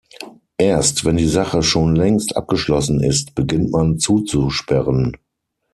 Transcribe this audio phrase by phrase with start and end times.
[0.57, 5.15] Erst, wenn die Sache schon längst abgeschlossen ist, beginnt man zuzusperren.